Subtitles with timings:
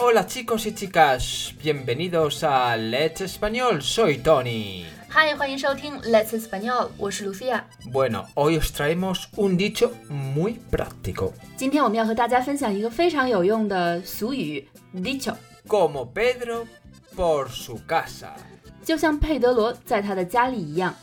[0.00, 4.86] Hola chicos y chicas, bienvenidos a Let's Español, soy Tony.
[5.10, 7.64] 嗨，欢迎收听 Let's Español，我是 Lucia。
[7.92, 11.34] Bueno, hoy os traemos un dicho muy práctico.
[11.58, 15.34] 今天我们要和大家分享一个非常有用的俗语 dicho，
[15.66, 16.66] Como Pedro
[17.14, 18.30] por su casa.
[18.82, 20.94] 就像佩德罗在他的家里一样。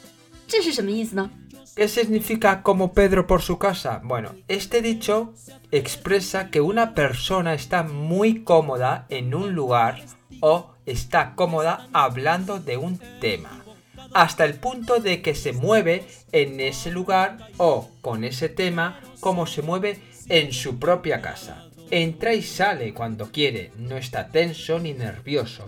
[0.48, 1.30] 这是什么意思呢？
[1.77, 4.01] ¿Qué significa como Pedro por su casa?
[4.05, 5.33] Bueno, este dicho
[5.71, 10.03] expresa que una persona está muy cómoda en un lugar
[10.41, 13.65] o está cómoda hablando de un tema,
[14.13, 19.47] hasta el punto de que se mueve en ese lugar o con ese tema como
[19.47, 21.67] se mueve en su propia casa.
[21.91, 25.67] Entra y sale cuando quiere, no está tenso ni nervioso.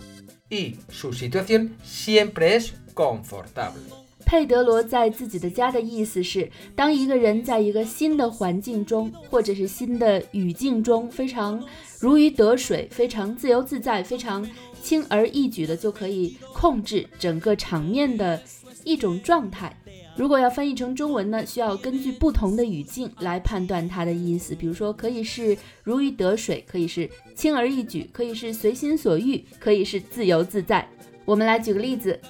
[0.52, 3.80] Y su situación siempre es confortable.
[4.26, 11.64] 佩德罗在自己的家的意思是，当一个人在一个新的环境中，或者是新的语境中，非常
[11.98, 14.46] 如鱼得水，非常自由自在，非常
[14.82, 18.42] 轻而易举的就可以控制整个场面的
[18.84, 19.74] 一种状态。
[20.14, 24.54] 如果要翻译成中文呢，需要根据不同的语境来判断它的意思。
[24.54, 30.86] 比如说，可以是如鱼得水，可以是轻而易举，可以是随心所欲，可以是自由自在。
[31.24, 32.20] 我们来举个例子。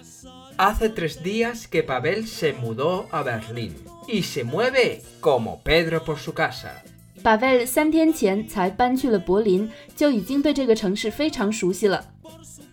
[0.56, 3.72] Hace tres días que Pavel se mudó a Berlín
[4.06, 6.68] y se mueve como Pedro por su casa.
[7.22, 12.04] 巴维尔三天前才搬去了柏林，就已经对这个城市非常熟悉了。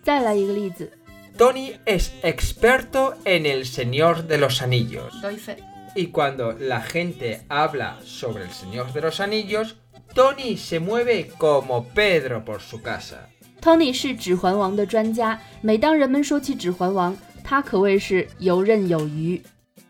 [0.04, 0.92] 再来一个例子，
[1.39, 5.57] Tony es experto en el Señor de los Anillos 高一菲。
[5.97, 9.77] y cuando la gente habla sobre el Señor de los Anillos,
[10.15, 13.29] Tony se mueve como Pedro por su casa.
[13.61, 19.43] Tony 是《指环王》的专家，每当人们说起《指环王》，他可谓是游刃有余。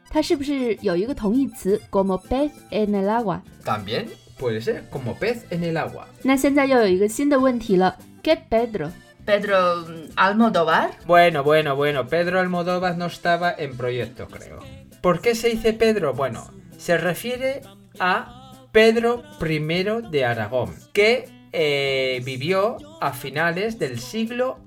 [0.08, 3.40] 他是不是有一个同义词 como pez en el agua？
[3.64, 4.06] También
[4.38, 6.04] puede ser como pez en el agua.
[6.22, 8.90] 那现在又有一个新的问题了，¿Qué Pedro？
[9.25, 10.91] Pedro Almodóvar.
[11.05, 14.59] Bueno, bueno, bueno, Pedro Almodóvar no estaba en proyecto, creo.
[15.01, 16.13] ¿Por qué se dice Pedro?
[16.13, 17.61] Bueno, se refiere
[17.99, 24.59] a Pedro I de Aragón, que eh, vivió a finales del siglo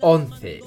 [0.00, 0.60] XI.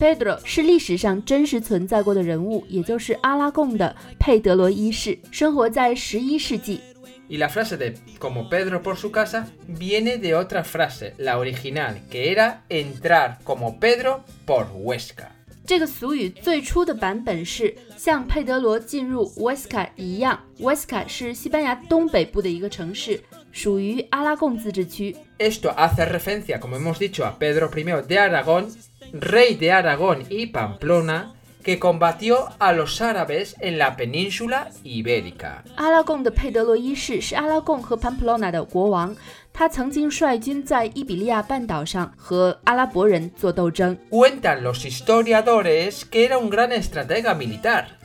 [0.00, 6.80] Pedro 是历史上真实存在过的人物，也就是阿拉贡的佩德罗一世，生活在十一世纪。
[7.28, 11.96] Y la frase de como Pedro por su casa viene de otra frase, la original,
[12.08, 15.28] que era entrar como Pedro por Huesca.
[15.66, 23.20] 这个俗语最初的版本是像佩德罗进入 Huesca 一样，Huesca 是西班牙东北部的一个城市，
[23.50, 25.16] 属于阿拉贡自治区。
[25.38, 28.68] Esto hace referencia, como hemos dicho, a Pedro I de Aragón,
[29.12, 31.32] rey de Aragón y Pamplona,
[31.62, 35.64] que combatió a los árabes en la península ibérica.
[35.76, 39.16] 阿拉贡的佩德罗一世是阿拉贡和 Pamplona 的国王，
[39.52, 43.96] 他曾经率军在伊比利亚半岛上和阿拉伯人做斗争。
[44.10, 47.98] Cuentan los historiadores que era un gran estratega militar,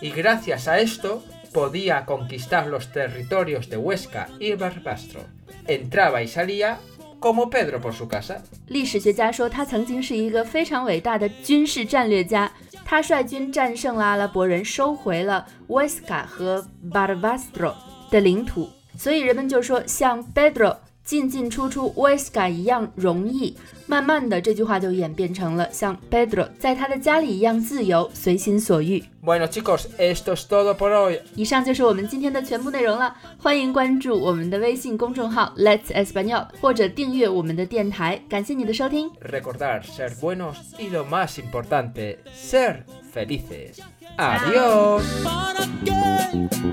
[0.00, 5.22] y gracias a esto podía conquistar los territorios de Huesca y Barbastro.
[5.66, 6.78] Entraba y salía
[7.19, 8.37] como Pedro por su casa.
[8.67, 12.51] 历史学家说，他曾经是一个非常伟大的军事战略家。
[12.83, 17.73] 他率军战胜了阿拉伯人，收回了 Huesca 和 Barbastro
[18.11, 23.56] 的领土，所以人们就说像 Pedro 进进出出 Huesca 一样容易。
[23.86, 29.02] 慢慢的，这句话就演变成了像 Pedro 在他的家里一样自由，随心所欲。
[29.24, 31.18] Bueno chicos, esto es todo por hoy.
[31.34, 33.16] 以上就是我们今天的全部内容了。
[33.36, 38.22] 欢迎关注我们的微信公众号 Let's Español，或者订阅我们的电台。
[38.28, 39.10] 感谢你的收听。
[39.20, 43.80] recordar ser buenos y lo más importante, ser felices.
[44.16, 45.02] Adiós.
[45.24, 45.92] para que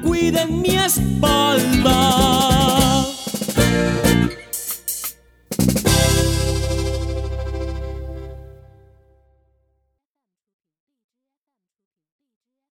[0.04, 2.61] cuiden mi espalda.